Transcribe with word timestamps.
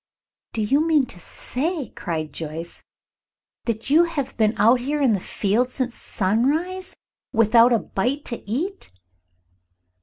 "Do 0.53 0.63
you 0.63 0.83
mean 0.87 1.05
to 1.05 1.19
say," 1.19 1.89
cried 1.89 2.33
Joyce, 2.33 2.81
"that 3.65 3.91
you 3.91 4.05
have 4.05 4.35
been 4.35 4.55
out 4.57 4.79
here 4.79 4.99
in 4.99 5.13
the 5.13 5.19
field 5.19 5.69
since 5.69 5.93
sunrise 5.93 6.95
without 7.31 7.71
a 7.71 7.77
bite 7.77 8.25
to 8.25 8.41
eat?" 8.49 8.91